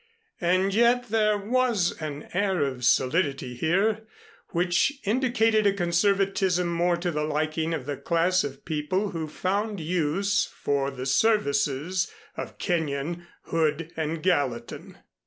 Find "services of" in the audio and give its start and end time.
11.05-12.57